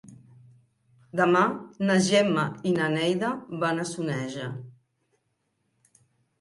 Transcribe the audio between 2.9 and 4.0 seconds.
Neida van a